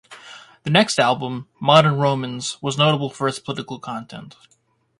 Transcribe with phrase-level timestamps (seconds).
[0.63, 4.35] The next album, "Modern Romans", was notable for its political content.